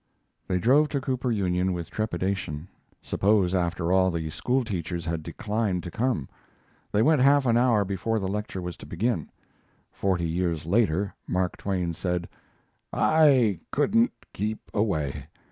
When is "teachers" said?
4.63-5.05